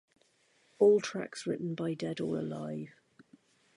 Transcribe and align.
All 0.79 0.99
tracks 0.99 1.45
written 1.45 1.75
by 1.75 1.93
Dead 1.93 2.19
or 2.19 2.39
Alive. 2.39 2.89